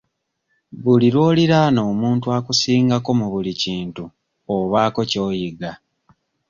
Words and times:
Buli 0.83 1.07
lw'oliraana 1.15 1.79
omuntu 1.91 2.27
akusingako 2.37 3.11
mu 3.19 3.27
buli 3.33 3.53
kintu 3.63 4.03
obaako 4.55 5.01
ky'oyiga. 5.11 5.71